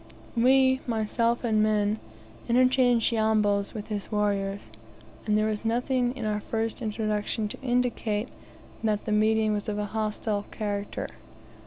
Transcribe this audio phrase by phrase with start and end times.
[0.35, 1.99] We, myself and men,
[2.49, 4.61] interchanged "Yambos" with his warriors;
[5.27, 8.29] and there was nothing in our first introduction to indicate
[8.83, 11.07] that the meeting was of a hostile character.